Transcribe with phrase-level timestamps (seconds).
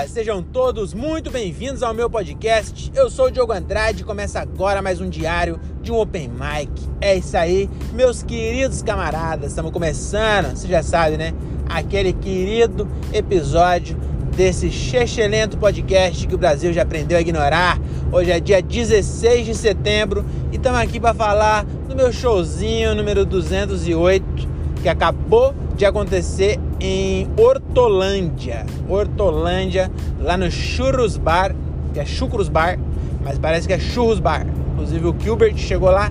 [0.00, 0.08] Opa!
[0.08, 2.90] Sejam todos muito bem-vindos ao meu podcast.
[2.94, 6.70] Eu sou o Diogo Andrade e começa agora mais um diário de um Open Mic.
[7.00, 9.50] É isso aí, meus queridos camaradas.
[9.50, 11.34] Estamos começando, você já sabe, né?
[11.68, 13.96] Aquele querido episódio
[14.36, 17.78] desse excelente podcast que o Brasil já aprendeu a ignorar.
[18.10, 23.24] Hoje é dia 16 de setembro e estamos aqui para falar do meu showzinho número
[23.24, 24.49] 208
[24.82, 28.64] que acabou de acontecer em Hortolândia.
[28.88, 29.90] Hortolândia,
[30.20, 31.54] lá no Churros Bar,
[31.92, 32.78] que é Chucros Bar,
[33.22, 34.46] mas parece que é Churros Bar.
[34.72, 36.10] Inclusive o Gilbert chegou lá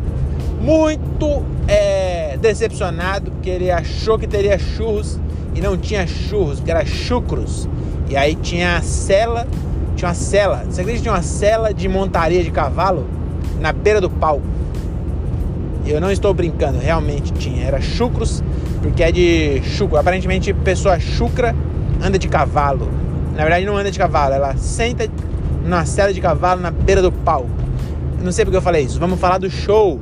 [0.61, 5.19] muito é, decepcionado, porque ele achou que teria churros
[5.55, 7.67] e não tinha churros, porque era chucros.
[8.09, 9.47] E aí tinha a cela,
[9.95, 13.07] tinha uma cela, você acredita que tinha uma cela de montaria de cavalo
[13.59, 14.43] na beira do palco?
[15.85, 17.65] Eu não estou brincando, realmente tinha.
[17.65, 18.43] Era chucros,
[18.81, 19.97] porque é de chucro.
[19.97, 21.55] Aparentemente, pessoa chucra
[22.01, 22.89] anda de cavalo.
[23.35, 25.09] Na verdade, não anda de cavalo, ela senta
[25.65, 27.49] na cela de cavalo na beira do palco.
[28.21, 28.99] Não sei porque eu falei isso.
[28.99, 29.99] Vamos falar do show.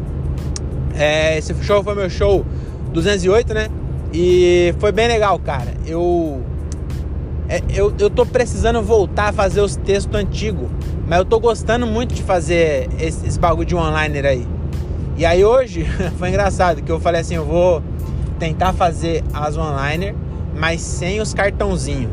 [0.95, 2.45] É, esse show foi meu show
[2.94, 3.67] 208, né?
[4.14, 5.73] E foi bem legal, cara.
[5.86, 6.41] Eu,
[7.47, 10.69] é, eu, eu tô precisando voltar a fazer os textos antigos.
[11.08, 14.47] Mas eu tô gostando muito de fazer esse, esse bagulho de one-liner aí.
[15.16, 15.86] E aí hoje
[16.17, 17.81] foi engraçado que eu falei assim, eu vou
[18.38, 20.16] tentar fazer as one-liner,
[20.55, 22.11] mas sem os cartãozinhos.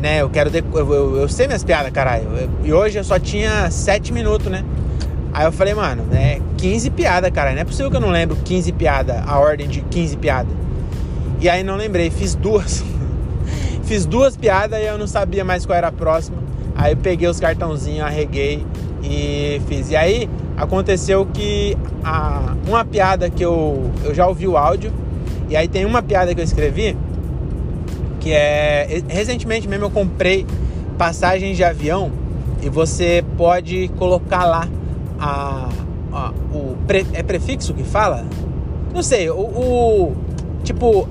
[0.00, 0.50] Né, eu quero.
[0.54, 2.26] Eu, eu, eu, sei minhas piadas, caralho.
[2.64, 4.64] E hoje eu só tinha 7 minutos, né?
[5.32, 7.52] Aí eu falei, mano, é 15 piadas, cara.
[7.52, 10.52] Não é possível que eu não lembro 15 piadas, a ordem de 15 piadas.
[11.40, 12.82] E aí não lembrei, fiz duas.
[13.84, 16.38] fiz duas piadas e eu não sabia mais qual era a próxima.
[16.74, 18.64] Aí eu peguei os cartãozinhos, arreguei
[19.02, 19.90] e fiz.
[19.90, 20.30] E aí
[20.60, 24.92] aconteceu que a, uma piada que eu, eu já ouvi o áudio,
[25.48, 26.96] e aí tem uma piada que eu escrevi,
[28.20, 29.02] que é.
[29.08, 30.46] Recentemente mesmo eu comprei
[30.98, 32.12] passagens de avião
[32.62, 34.68] e você pode colocar lá
[35.18, 35.68] a,
[36.12, 38.26] a o pre, é prefixo que fala?
[38.94, 40.16] Não sei, o, o
[40.62, 41.08] tipo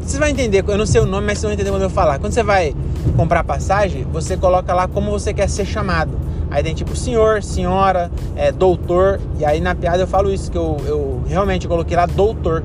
[0.00, 2.18] vocês vão entender, eu não sei o nome, mas vocês vão entender quando eu falar.
[2.18, 2.74] Quando você vai
[3.16, 6.10] comprar passagem, você coloca lá como você quer ser chamado.
[6.52, 9.18] Aí tem tipo senhor, senhora, é, doutor.
[9.38, 12.62] E aí na piada eu falo isso, que eu, eu realmente coloquei lá doutor.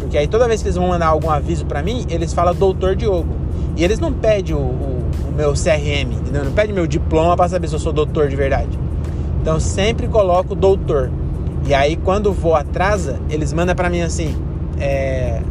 [0.00, 2.96] Porque aí toda vez que eles vão mandar algum aviso para mim, eles falam doutor
[2.96, 3.28] Diogo.
[3.76, 6.46] E eles não pedem o, o, o meu CRM, entendeu?
[6.46, 8.78] Não pedem meu diploma para saber se eu sou doutor de verdade.
[9.42, 11.10] Então sempre coloco doutor.
[11.66, 14.34] E aí quando o voo atrasa, eles mandam para mim assim:
[14.80, 15.42] é,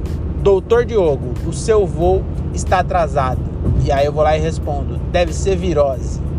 [0.41, 3.41] Doutor Diogo, o seu voo está atrasado.
[3.85, 6.32] E aí eu vou lá e respondo: deve ser virose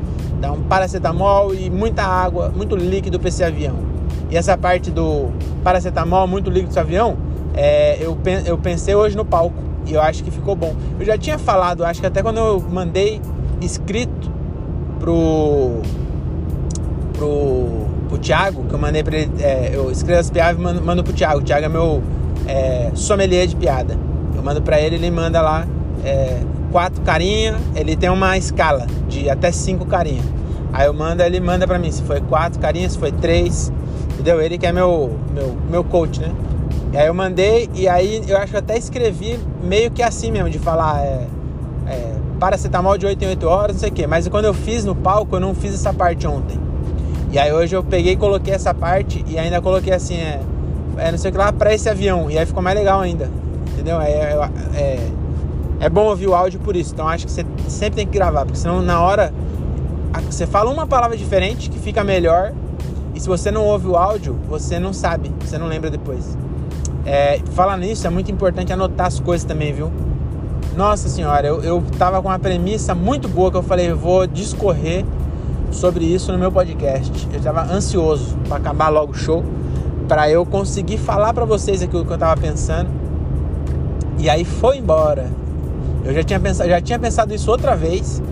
[0.51, 3.77] um paracetamol e muita água, muito líquido para esse avião.
[4.31, 5.31] E essa parte do
[5.63, 7.17] paracetamol, muito líquido para esse avião,
[7.55, 9.57] é, eu, eu pensei hoje no palco
[9.87, 10.75] e eu acho que ficou bom.
[10.99, 13.21] Eu já tinha falado, acho que até quando eu mandei
[13.61, 14.31] escrito
[14.99, 15.83] pro
[17.15, 21.05] pro, pro Thiago, que eu mandei ele, é, eu escrevo as piadas e mando, mando
[21.05, 21.41] pro Thiago.
[21.41, 22.03] O Thiago é meu
[22.47, 23.97] é, sommelier de piada.
[24.35, 25.67] Eu mando para ele, ele manda lá
[26.05, 26.41] é,
[26.75, 30.25] quatro carinha, ele tem uma escala de até cinco carinha.
[30.73, 33.73] Aí eu mando, ele manda pra mim se foi quatro carinhas, se foi três,
[34.13, 34.43] entendeu?
[34.43, 36.33] Ele que é meu, meu, meu coach, né?
[36.93, 40.51] E aí eu mandei, e aí eu acho que até escrevi meio que assim mesmo,
[40.51, 41.29] de falar é,
[41.87, 44.09] é, paracetamol de 8 em 8 horas, não sei o quê.
[44.09, 46.59] Mas quando eu fiz no palco, eu não fiz essa parte ontem.
[47.31, 50.41] E aí hoje eu peguei e coloquei essa parte e ainda coloquei assim, é,
[50.97, 52.29] é não sei o que lá, pra esse avião.
[52.29, 53.31] E aí ficou mais legal ainda,
[53.73, 54.01] entendeu?
[54.01, 55.09] É, é, é
[55.85, 56.95] é bom ouvir o áudio por isso.
[56.95, 59.35] Então acho que você sempre tem que gravar, porque senão na hora
[60.31, 62.55] você fala uma palavra diferente que fica melhor.
[63.15, 66.39] E se você não ouve o áudio, você não sabe, você não lembra depois.
[67.05, 69.93] É, falar nisso, é muito importante anotar as coisas também, viu?
[70.75, 74.27] Nossa senhora, eu, eu tava com uma premissa muito boa que eu falei, eu vou
[74.27, 75.05] discorrer
[75.71, 77.29] sobre isso no meu podcast.
[77.31, 79.45] Eu tava ansioso para acabar logo o show,
[80.09, 82.89] para eu conseguir falar para vocês aquilo que eu tava pensando.
[84.19, 85.44] E aí foi embora.
[86.05, 88.23] Eu já tinha pensado, já tinha pensado isso outra vez,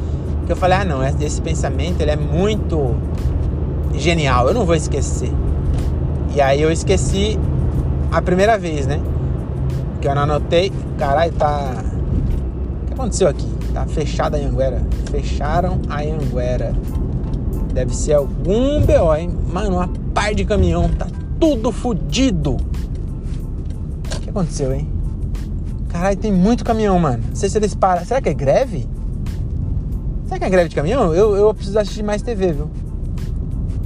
[0.47, 2.95] que eu falei, ah não, esse pensamento ele é muito
[3.95, 5.33] genial, eu não vou esquecer.
[6.35, 7.39] E aí eu esqueci
[8.11, 9.01] a primeira vez, né?
[10.01, 10.73] Que eu não anotei.
[10.99, 11.75] Caralho, tá.
[12.83, 13.47] O que aconteceu aqui?
[13.73, 14.83] Tá fechada a Anguera.
[15.11, 16.75] Fecharam a Anguera.
[17.73, 19.31] Deve ser algum BO, hein?
[19.51, 20.89] Mano, uma par de caminhão.
[20.91, 21.07] Tá
[21.39, 22.53] tudo fodido.
[22.53, 24.89] O que aconteceu, hein?
[26.03, 27.23] Caralho, tem muito caminhão, mano.
[27.29, 28.05] Não sei se eles param.
[28.05, 28.89] Será que é greve?
[30.27, 31.15] Será que é greve de caminhão?
[31.15, 32.69] Eu, eu preciso assistir mais TV, viu?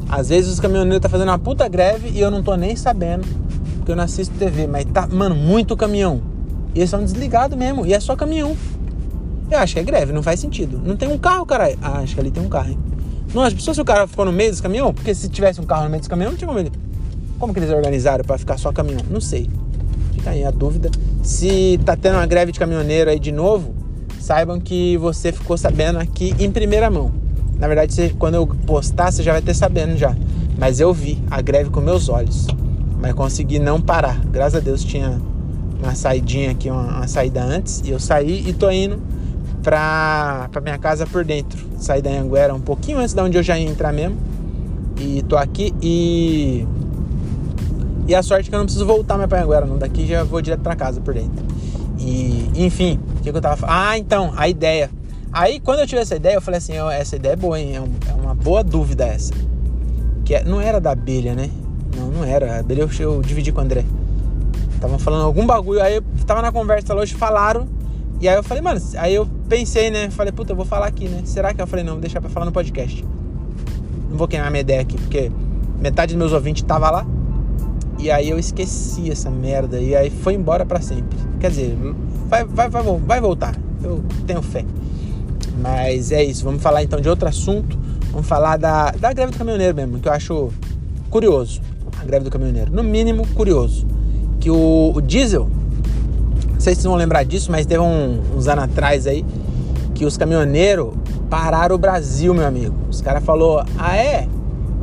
[0.08, 3.28] Às vezes os caminhoneiros tá fazendo uma puta greve e eu não tô nem sabendo,
[3.76, 4.66] porque eu não assisto TV.
[4.66, 6.22] Mas tá, mano, muito caminhão.
[6.74, 7.84] E eles são desligados mesmo.
[7.84, 8.56] E é só caminhão.
[9.50, 10.80] Eu acho que é greve, não faz sentido.
[10.82, 11.76] Não tem um carro, cara.
[11.82, 12.78] Ah, acho que ali tem um carro, hein?
[13.34, 15.66] Não, as pessoas se o cara ficou no meio desse caminhão, porque se tivesse um
[15.66, 16.72] carro no meio desse caminhão, não tinha como ele.
[17.38, 19.02] Como que eles organizaram para ficar só caminhão?
[19.10, 19.50] Não sei.
[20.26, 20.90] Fica aí a dúvida.
[21.22, 23.72] Se tá tendo uma greve de caminhoneiro aí de novo,
[24.18, 27.12] saibam que você ficou sabendo aqui em primeira mão.
[27.60, 30.16] Na verdade, quando eu postar, você já vai ter sabendo já.
[30.58, 32.48] Mas eu vi a greve com meus olhos.
[33.00, 34.18] Mas consegui não parar.
[34.26, 35.20] Graças a Deus tinha
[35.80, 37.80] uma saidinha aqui, uma, uma saída antes.
[37.84, 39.00] E eu saí e tô indo
[39.62, 41.64] pra, pra minha casa por dentro.
[41.78, 44.16] Saí da Anguera um pouquinho antes de onde eu já ia entrar mesmo.
[44.98, 46.66] E tô aqui e.
[48.06, 49.78] E a sorte é que eu não preciso voltar mais pra Anguera, não.
[49.78, 51.44] Daqui já vou direto pra casa por dentro.
[51.98, 53.76] E, enfim, o que, que eu tava falando?
[53.76, 54.90] Ah, então, a ideia.
[55.32, 57.72] Aí, quando eu tive essa ideia, eu falei assim: oh, essa ideia é boa, hein?
[57.76, 59.32] É, é uma boa dúvida essa.
[60.24, 61.50] Que é, não era da abelha, né?
[61.96, 62.56] Não, não era.
[62.56, 63.84] A abelha eu, eu dividi com o André.
[64.74, 67.66] Estavam falando algum bagulho, aí eu tava na conversa hoje, falaram.
[68.20, 70.10] E aí eu falei, mano, aí eu pensei, né?
[70.10, 71.22] Falei, puta, eu vou falar aqui, né?
[71.24, 73.04] Será que eu falei, não, vou deixar pra falar no podcast.
[74.10, 75.30] Não vou queimar minha ideia aqui, porque
[75.80, 77.06] metade dos meus ouvintes tava lá.
[77.98, 79.80] E aí eu esqueci essa merda.
[79.80, 81.18] E aí foi embora para sempre.
[81.40, 81.76] Quer dizer,
[82.28, 83.54] vai, vai, vai, vai voltar.
[83.82, 84.64] Eu tenho fé.
[85.60, 86.44] Mas é isso.
[86.44, 87.78] Vamos falar então de outro assunto.
[88.10, 90.50] Vamos falar da, da greve do caminhoneiro mesmo, que eu acho
[91.10, 91.60] curioso.
[92.00, 92.72] A greve do caminhoneiro.
[92.72, 93.86] No mínimo, curioso.
[94.40, 95.48] Que o, o diesel
[96.56, 99.24] não sei se vocês vão lembrar disso, mas teve um, uns anos atrás aí
[99.94, 100.94] que os caminhoneiros
[101.28, 102.74] pararam o Brasil, meu amigo.
[102.88, 104.26] Os caras falou: "Ah é?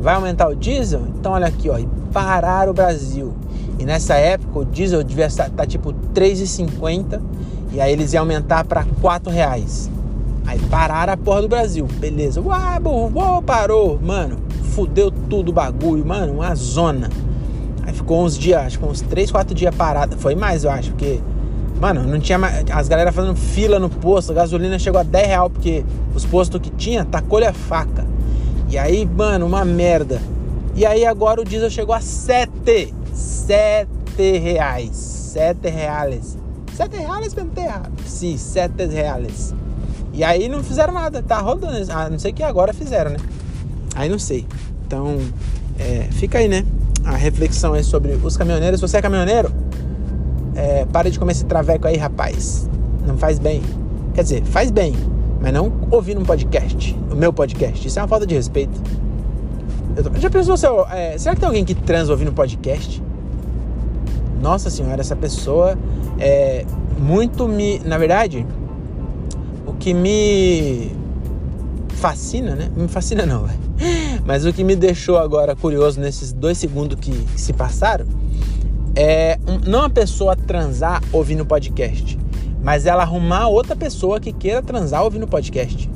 [0.04, 1.00] Vai aumentar o diesel?
[1.18, 3.32] Então olha aqui, ó, e pararam o Brasil".
[3.78, 7.20] E nessa época o diesel devia estar tá, tipo 3,50
[7.72, 9.90] e aí eles iam aumentar para 4 reais.
[10.46, 11.88] Aí pararam a porra do Brasil.
[11.98, 12.38] Beleza.
[12.42, 13.98] Uau, uau, parou.
[13.98, 14.36] Mano,
[14.74, 17.08] fudeu tudo o bagulho, mano, uma zona.
[17.82, 20.18] Aí ficou uns dias, acho que uns 3, 4 dias parado.
[20.18, 21.18] Foi mais, eu acho, porque
[21.80, 22.64] Mano, não tinha mais.
[22.70, 25.84] As galera fazendo fila no posto, a gasolina chegou a 10 real, porque
[26.14, 28.04] os postos que tinha, tacou-lhe a faca.
[28.74, 30.20] E aí, mano, uma merda.
[30.74, 32.92] E aí agora o diesel chegou a 7.
[33.12, 33.86] 7
[34.42, 34.96] reais.
[34.96, 36.36] 7 reais.
[36.74, 37.92] 7 reais mesmo errado.
[38.04, 39.54] Sim, 7 reais.
[40.12, 41.76] E aí não fizeram nada, tá rodando.
[41.92, 43.18] A não sei que agora fizeram, né?
[43.94, 44.44] Aí não sei.
[44.84, 45.18] Então,
[45.78, 46.66] é, fica aí, né?
[47.04, 48.80] A reflexão aí sobre os caminhoneiros.
[48.80, 49.52] Se você é caminhoneiro,
[50.56, 52.68] é, para de comer esse traveco aí, rapaz.
[53.06, 53.62] Não faz bem.
[54.14, 54.96] Quer dizer, faz bem,
[55.44, 57.86] mas não ouvir um podcast, o meu podcast.
[57.86, 58.72] Isso é uma falta de respeito.
[59.94, 60.18] Tô...
[60.18, 63.02] Já pensou se eu, é, será que tem alguém que transa ouvindo podcast?
[64.40, 65.78] Nossa senhora, essa pessoa
[66.18, 66.64] é
[66.98, 67.78] muito me.
[67.80, 68.46] Na verdade,
[69.66, 70.92] o que me
[71.96, 72.70] fascina, né?
[72.74, 73.46] Me fascina não,
[74.24, 78.06] mas o que me deixou agora curioso nesses dois segundos que, se passaram
[78.96, 82.18] é não a pessoa transar ouvindo podcast,
[82.64, 85.88] mas ela arrumar outra pessoa que queira transar ouvindo podcast.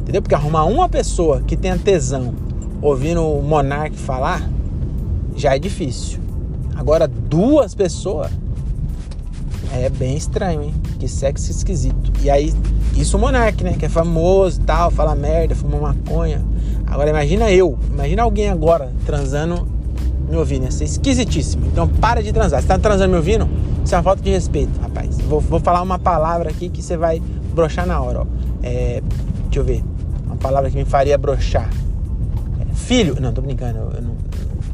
[0.00, 0.22] Entendeu?
[0.22, 2.32] Porque arrumar uma pessoa que tenha tesão
[2.80, 4.48] ouvindo o Monark falar
[5.34, 6.20] já é difícil.
[6.76, 8.30] Agora, duas pessoas
[9.72, 10.74] é bem estranho, hein?
[11.00, 12.12] Que sexo esquisito.
[12.22, 12.54] E aí,
[12.96, 13.74] isso o Monark, né?
[13.76, 16.44] Que é famoso e tal, fala merda, fuma maconha.
[16.86, 19.66] Agora, imagina eu, imagina alguém agora transando
[20.28, 20.64] me ouvindo.
[20.64, 21.66] Ia ser esquisitíssimo.
[21.66, 22.62] Então para de transar.
[22.62, 23.48] Você tá transando me ouvindo?
[23.84, 25.18] Isso é uma falta de respeito, rapaz.
[25.20, 27.20] Vou, vou falar uma palavra aqui que você vai
[27.54, 28.26] brochar na hora, ó.
[28.62, 29.02] É,
[29.44, 29.82] deixa eu ver.
[30.26, 31.68] Uma palavra que me faria brochar.
[32.60, 33.16] É, filho.
[33.20, 33.78] Não, tô brincando.
[33.78, 34.14] Eu não,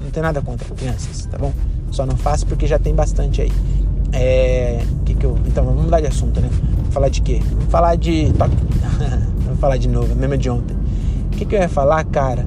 [0.02, 1.52] não tenho nada contra crianças, tá bom?
[1.90, 3.52] Só não faço porque já tem bastante aí.
[4.12, 6.48] É, que que eu, então, vamos mudar de assunto, né?
[6.90, 7.40] Falar de quê?
[7.50, 8.32] Vamos falar de.
[9.44, 10.76] vamos falar de novo, mesmo de ontem.
[11.26, 12.46] O que, que eu ia falar, cara?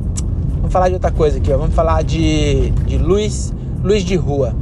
[0.56, 1.58] Vamos falar de outra coisa aqui, ó.
[1.58, 4.56] Vamos falar de, de luz, luz de rua.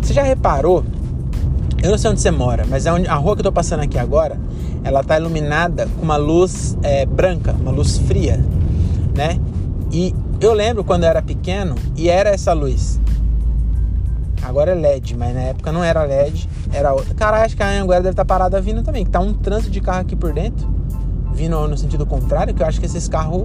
[0.00, 0.84] Você já reparou?
[1.84, 3.98] Eu não sei onde você mora, mas a, a rua que eu tô passando aqui
[3.98, 4.38] agora,
[4.82, 8.42] ela tá iluminada com uma luz é, branca, uma luz fria,
[9.14, 9.38] né?
[9.92, 12.98] E eu lembro quando eu era pequeno e era essa luz.
[14.42, 17.12] Agora é LED, mas na época não era LED, era outra.
[17.12, 19.70] Cara, acho que a Anhanguera deve estar tá parada vindo também, que tá um trânsito
[19.70, 20.66] de carro aqui por dentro,
[21.34, 23.44] vindo no sentido contrário, que eu acho que esses carros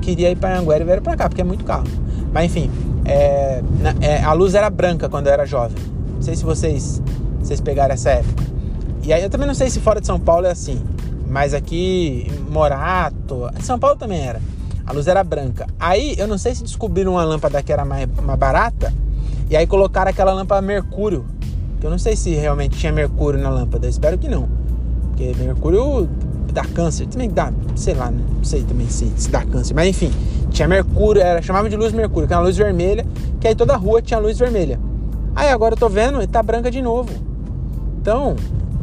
[0.00, 1.88] queria ir para Anguera e veio para cá, porque é muito carro.
[2.32, 2.70] Mas enfim,
[3.04, 3.60] é,
[4.00, 5.76] é, a luz era branca quando eu era jovem.
[6.14, 7.02] Não sei se vocês,
[7.40, 8.44] vocês pegaram essa época.
[9.02, 10.80] E aí eu também não sei se fora de São Paulo é assim.
[11.26, 14.40] Mas aqui, Morato, São Paulo também era.
[14.86, 15.66] A luz era branca.
[15.78, 18.92] Aí eu não sei se descobriram uma lâmpada que era mais, mais barata.
[19.50, 21.26] E aí colocaram aquela lâmpada mercúrio.
[21.80, 23.86] Que eu não sei se realmente tinha mercúrio na lâmpada.
[23.86, 24.48] Eu espero que não.
[25.08, 26.08] Porque mercúrio
[26.52, 27.06] dá câncer.
[27.06, 28.22] Também dá, sei lá, né?
[28.34, 29.74] não sei também se, se dá câncer.
[29.74, 30.10] Mas enfim,
[30.50, 33.06] tinha mercúrio, era, chamava de luz mercúrio, que era uma luz vermelha,
[33.40, 34.80] que aí toda a rua tinha luz vermelha.
[35.36, 37.10] Aí agora eu tô vendo e tá branca de novo.
[38.08, 38.36] Então,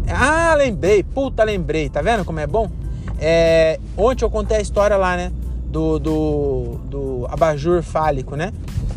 [0.08, 2.70] Ah, lembrei, puta, lembrei, tá vendo como é bom?
[3.18, 5.32] É, ontem eu contei a história lá, né?
[5.66, 8.54] Do, do, do abajur fálico, né?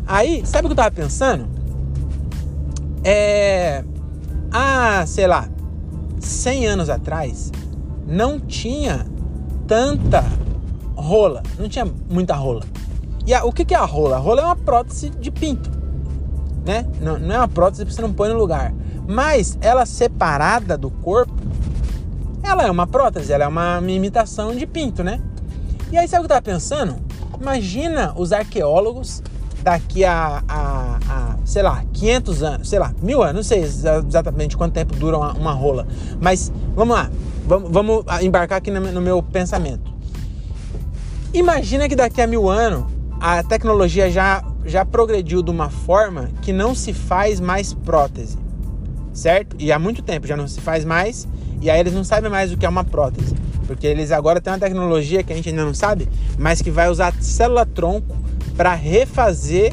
[0.07, 1.49] Aí, sabe o que eu tava pensando?
[3.03, 3.83] É.
[4.53, 5.49] Ah, sei lá,
[6.21, 7.51] 100 anos atrás,
[8.07, 9.07] não tinha
[9.67, 10.23] tanta
[10.95, 12.65] rola, não tinha muita rola.
[13.27, 14.17] E a, o que, que é a rola?
[14.17, 15.71] A rola é uma prótese de pinto,
[16.69, 16.85] né?
[17.01, 18.75] Não, não é uma prótese que você não põe no lugar.
[19.09, 21.33] Mas ela separada do corpo,
[22.43, 25.19] ela é uma prótese, ela é uma imitação de pinto, né?
[25.91, 26.97] E aí, sabe o que eu tava pensando?
[27.41, 29.23] Imagina os arqueólogos
[29.63, 34.55] daqui a, a, a, sei lá, 500 anos, sei lá, mil anos, não sei exatamente
[34.55, 35.87] quanto tempo dura uma, uma rola.
[36.21, 37.11] Mas vamos lá,
[37.47, 39.91] vamos, vamos embarcar aqui no, no meu pensamento.
[41.33, 42.85] Imagina que daqui a mil anos
[43.21, 48.39] a tecnologia já, já progrediu de uma forma que não se faz mais prótese,
[49.13, 49.57] certo?
[49.59, 51.27] E há muito tempo já não se faz mais,
[51.61, 53.35] e aí eles não sabem mais o que é uma prótese,
[53.67, 56.09] porque eles agora têm uma tecnologia que a gente ainda não sabe,
[56.39, 58.17] mas que vai usar célula-tronco
[58.57, 59.73] para refazer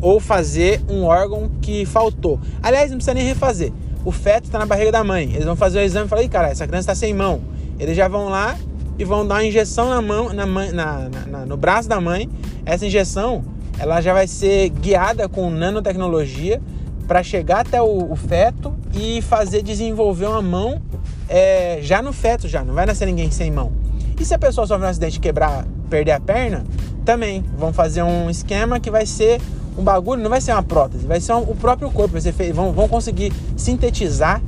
[0.00, 2.38] ou fazer um órgão que faltou.
[2.62, 3.72] Aliás, não precisa nem refazer.
[4.04, 5.30] O feto está na barriga da mãe.
[5.32, 7.40] Eles vão fazer o exame e falar: cara, essa criança está sem mão.
[7.78, 8.56] Eles já vão lá
[8.98, 12.28] e vão dar uma injeção na mão, na, na, na, no braço da mãe.
[12.64, 13.44] Essa injeção,
[13.78, 16.60] ela já vai ser guiada com nanotecnologia
[17.06, 20.82] para chegar até o, o, feto e fazer desenvolver uma mão
[21.28, 22.64] é, já no feto já.
[22.64, 23.72] Não vai nascer ninguém sem mão.
[24.18, 26.64] E se a pessoa sofrer um acidente quebrar, perder a perna,
[27.04, 29.40] também vão fazer um esquema que vai ser
[29.78, 32.12] um bagulho, não vai ser uma prótese, vai ser um, o próprio corpo.
[32.12, 34.42] Vai ser vão, vão conseguir sintetizar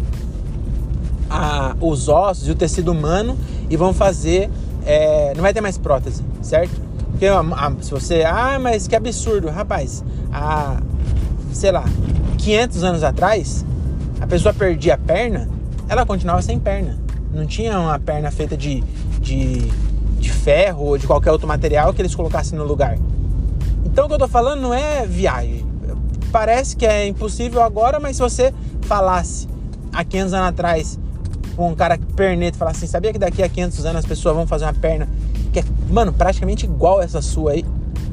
[1.29, 4.51] a, os ossos e o tecido humano e vão fazer.
[4.87, 6.88] É, não vai ter mais prótese, certo?
[7.19, 8.23] Porque a, a, se você.
[8.23, 10.05] Ah, mas que absurdo, rapaz.
[10.33, 10.81] Há,
[11.53, 11.85] sei lá,
[12.39, 13.67] 500 anos atrás,
[14.21, 15.49] a pessoa perdia a perna,
[15.89, 16.97] ela continuava sem perna.
[17.35, 18.85] Não tinha uma perna feita de,
[19.21, 19.69] de,
[20.21, 22.97] de ferro ou de qualquer outro material que eles colocassem no lugar.
[23.85, 25.67] Então o que eu tô falando não é viagem.
[26.31, 29.49] Parece que é impossível agora, mas se você falasse
[29.93, 31.01] há 500 anos atrás
[31.57, 34.37] com um cara perneta e falar assim, sabia que daqui a 500 anos as pessoas
[34.37, 35.09] vão fazer uma perna
[35.49, 37.65] que é, mano, praticamente igual essa sua aí?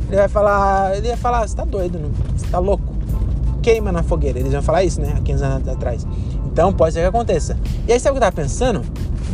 [0.07, 1.99] Ele vai falar, ele ia falar, você tá doido,
[2.35, 2.83] você tá louco?
[3.61, 4.39] Queima na fogueira.
[4.39, 6.07] Eles vão falar isso, né, há 500 anos atrás.
[6.45, 7.57] Então pode ser que aconteça.
[7.87, 8.81] E aí sabe o que eu tava pensando?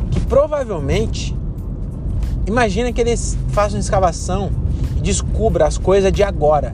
[0.10, 1.36] Que provavelmente,
[2.48, 4.52] imagina que eles façam escavação
[4.98, 6.74] e descubram as coisas de agora.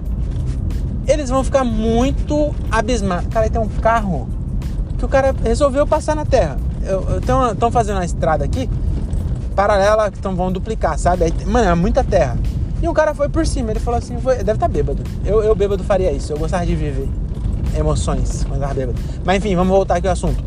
[1.07, 3.27] Eles vão ficar muito abismados.
[3.29, 4.27] Cara, aí tem um carro
[4.98, 6.57] que o cara resolveu passar na terra
[7.51, 8.69] estão fazendo uma estrada aqui
[9.57, 11.23] paralela que tão, vão duplicar, sabe?
[11.23, 12.37] Aí, mano, é muita terra.
[12.79, 15.01] E um cara foi por cima, ele falou assim, foi, deve estar tá bêbado.
[15.25, 17.09] Eu, eu bêbado faria isso, eu gostava de viver
[17.75, 18.99] emoções quando estava bêbado.
[19.25, 20.43] Mas enfim, vamos voltar aqui ao assunto.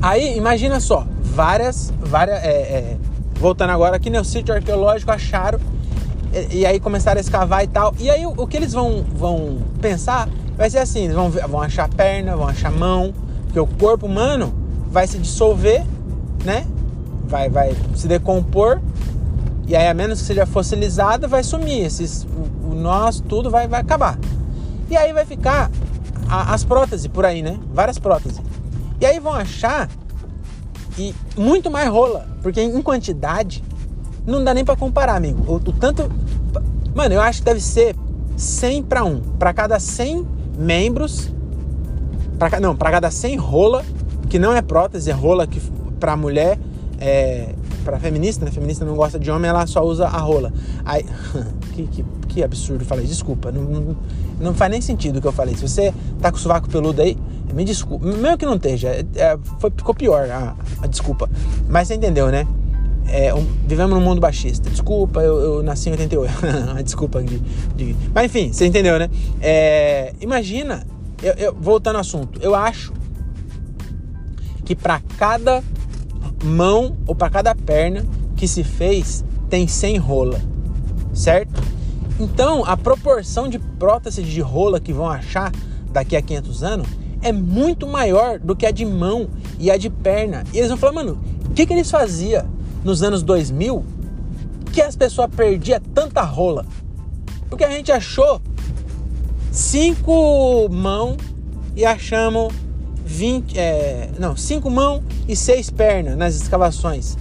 [0.00, 2.96] Aí, imagina só, várias, várias, é, é,
[3.34, 5.60] voltando agora aqui no né, sítio arqueológico, acharam,
[6.32, 7.94] e, e, aí começaram a escavar e tal.
[7.98, 11.60] E aí o, o, que eles vão, vão pensar vai ser assim, eles vão, vão
[11.60, 13.12] achar perna, vão achar mão,
[13.44, 14.54] porque o corpo humano
[14.90, 15.84] vai se dissolver,
[16.42, 16.66] né?
[17.26, 18.80] Vai, vai se decompor.
[19.66, 21.84] E aí, a menos que seja fossilizada, vai sumir.
[21.84, 24.18] Esses, o, o nosso, tudo vai, vai acabar.
[24.90, 25.70] E aí vai ficar
[26.28, 27.58] a, as próteses por aí, né?
[27.72, 28.40] Várias próteses.
[29.00, 29.88] E aí vão achar
[30.98, 32.26] e muito mais rola.
[32.42, 33.64] Porque em quantidade,
[34.26, 35.42] não dá nem para comparar, amigo.
[35.46, 36.10] O, o, tanto.
[36.94, 37.96] Mano, eu acho que deve ser
[38.36, 39.20] 100 para 1.
[39.38, 40.26] Para cada 100
[40.58, 41.32] membros.
[42.38, 43.84] Pra, não, para cada 100 rola,
[44.28, 45.60] que não é prótese, é rola que
[45.98, 46.58] para mulher,
[47.00, 48.50] é, para feminista, né?
[48.50, 50.52] Feminista não gosta de homem, ela só usa a rola.
[50.84, 51.04] Aí,
[51.74, 53.96] que, que, que absurdo, falei, desculpa, não, não,
[54.40, 55.54] não, faz nem sentido o que eu falei.
[55.54, 57.16] Se você tá com o sovaco peludo aí,
[57.52, 61.30] me desculpa, mesmo que não esteja, é, foi, ficou pior a, a, desculpa.
[61.68, 62.46] Mas você entendeu, né?
[63.06, 64.68] É, um, vivemos num mundo baixista.
[64.68, 66.32] Desculpa, eu, eu nasci em 88.
[66.82, 67.38] desculpa de,
[67.76, 69.08] de, Mas enfim, você entendeu, né?
[69.40, 70.84] É, imagina,
[71.22, 72.92] eu, eu, voltando ao assunto, eu acho
[74.64, 75.62] que para cada
[76.44, 78.04] mão ou para cada perna
[78.36, 80.40] que se fez tem 100 rola,
[81.12, 81.62] certo?
[82.20, 85.50] Então, a proporção de próteses de rola que vão achar
[85.90, 86.88] daqui a 500 anos
[87.22, 90.44] é muito maior do que a de mão e a de perna.
[90.52, 92.46] E eles vão falar, mano, o que, que eles faziam
[92.84, 93.84] nos anos 2000
[94.72, 96.66] que as pessoas perdiam tanta rola?
[97.48, 98.40] Porque a gente achou
[99.50, 101.16] cinco mãos
[101.76, 102.52] e achamos
[103.04, 107.16] 20, é, não, cinco mãos e seis pernas nas escavações.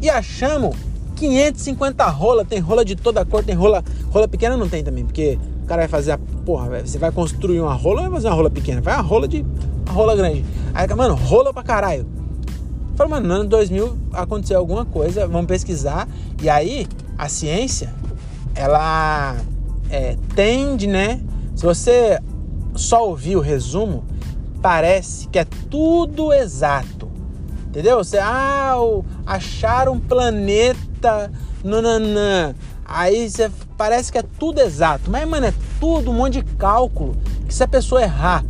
[0.00, 0.76] E achamos
[1.16, 5.38] 550 rola, tem rola de toda cor, tem rola, rola pequena não tem também, porque
[5.62, 8.50] o cara vai fazer a porra, você vai construir uma rola, vai fazer uma rola
[8.50, 9.44] pequena, vai uma rola de
[9.88, 10.44] rola grande.
[10.74, 12.06] Aí, mano, rola pra caralho.
[12.94, 16.08] Falei, mano, no ano 2000 aconteceu alguma coisa, vamos pesquisar.
[16.42, 16.86] E aí,
[17.18, 17.92] a ciência,
[18.54, 19.36] ela
[19.90, 21.20] é, tende, né?
[21.54, 22.20] Se você
[22.74, 24.04] só ouvir o resumo,
[24.66, 27.08] parece que é tudo exato.
[27.68, 27.98] Entendeu?
[27.98, 28.74] Você, ah,
[29.24, 31.30] acharam um planeta,
[31.62, 32.52] nananã.
[32.84, 35.08] Aí você parece que é tudo exato.
[35.08, 37.14] Mas, mano, é tudo um monte de cálculo.
[37.46, 38.44] Que se a pessoa errar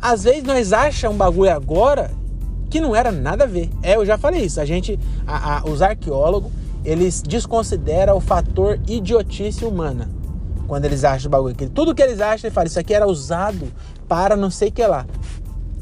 [0.00, 2.19] às vezes nós achamos um bagulho agora
[2.70, 3.68] que não era nada a ver.
[3.82, 4.60] É, eu já falei isso.
[4.60, 6.52] A gente, a, a, os arqueólogos,
[6.84, 10.08] eles desconsideram o fator idiotice humana
[10.66, 11.54] quando eles acham o bagulho.
[11.74, 13.70] Tudo que eles acham, eles falam, isso aqui era usado
[14.08, 15.04] para não sei o que lá.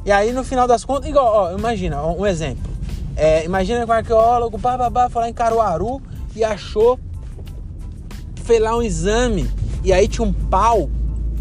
[0.04, 2.72] E aí, no final das contas, igual, ó, imagina, um exemplo.
[3.14, 6.00] É, imagina que um arqueólogo, bababá, foi lá em Caruaru
[6.34, 6.98] e achou,
[8.44, 9.50] fez lá um exame,
[9.84, 10.88] e aí tinha um pau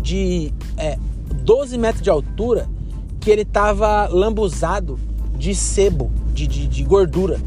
[0.02, 0.98] de é,
[1.44, 2.68] 12 metros de altura
[3.22, 5.00] que ele tava lambuzado
[5.38, 7.40] de sebo, de, de, de, gordura.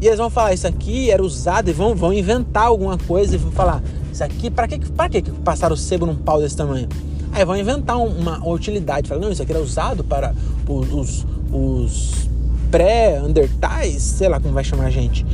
[0.00, 3.38] E eles vão falar, isso aqui era usado e vão, vão inventar alguma coisa e
[3.38, 6.88] vão falar, isso aqui, para que, pra que passaram o sebo num pau desse tamanho?
[7.32, 9.08] Aí vão inventar uma utilidade.
[9.08, 10.34] Fala, não, isso aqui era usado para
[10.68, 12.28] os, os
[12.70, 15.24] pré-undertais, sei lá como vai chamar a gente.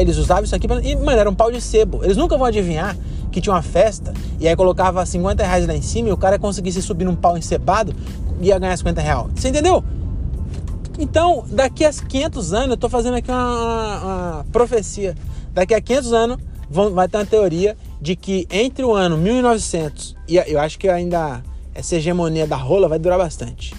[0.00, 0.80] Eles usavam isso aqui para...
[0.82, 2.02] E, mano, era um pau de sebo.
[2.02, 2.96] Eles nunca vão adivinhar
[3.30, 6.38] que tinha uma festa e aí colocava 50 reais lá em cima e o cara
[6.38, 7.94] conseguisse subir num pau encebado
[8.42, 9.26] ia ganhar 50 reais.
[9.34, 9.82] Você entendeu?
[11.02, 15.16] Então, daqui a 500 anos, eu tô fazendo aqui uma, uma, profecia.
[15.52, 16.38] Daqui a 500 anos
[16.70, 20.88] vão, vai ter uma teoria de que entre o ano 1900 e eu acho que
[20.88, 21.42] ainda
[21.74, 23.74] essa hegemonia da rola vai durar bastante.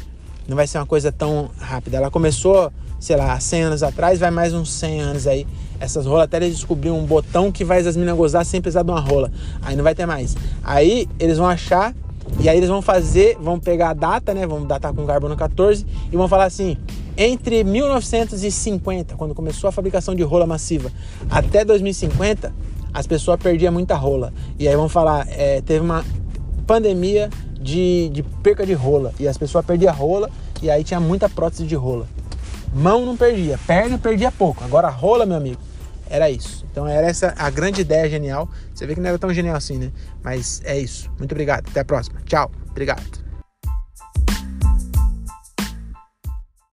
[0.45, 1.95] Não vai ser uma coisa tão rápida.
[1.95, 5.47] Ela começou, sei lá, 100 anos atrás, vai mais uns 100 anos aí.
[5.79, 8.91] Essas rolas, até eles descobriram um botão que faz as minas gozar sem precisar de
[8.91, 9.31] uma rola.
[9.61, 10.35] Aí não vai ter mais.
[10.61, 11.95] Aí eles vão achar
[12.41, 14.45] e aí eles vão fazer, vão pegar a data, né?
[14.45, 16.77] Vão datar com carbono 14 e vão falar assim:
[17.17, 20.91] entre 1950, quando começou a fabricação de rola massiva,
[21.29, 22.53] até 2050,
[22.93, 24.33] as pessoas perdiam muita rola.
[24.57, 26.03] E aí vão falar, é, teve uma
[26.65, 29.13] pandemia de, de perca de rola.
[29.19, 30.29] E as pessoas perdiam rola
[30.61, 32.07] e aí tinha muita prótese de rola.
[32.73, 34.63] Mão não perdia, perna perdia pouco.
[34.63, 35.59] Agora rola, meu amigo,
[36.09, 36.65] era isso.
[36.71, 38.49] Então era essa a grande ideia genial.
[38.73, 39.91] Você vê que não era tão genial assim, né?
[40.23, 41.11] Mas é isso.
[41.17, 41.67] Muito obrigado.
[41.69, 42.19] Até a próxima.
[42.25, 42.51] Tchau.
[42.71, 43.22] Obrigado.